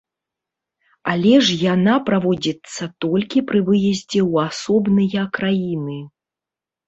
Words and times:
Але 1.11 1.33
ж 1.49 1.57
яна 1.63 1.95
праводзіцца 2.07 2.83
толькі 3.05 3.43
пры 3.51 3.59
выездзе 3.69 4.21
ў 4.31 4.49
асобныя 4.53 5.27
краіны. 5.39 5.99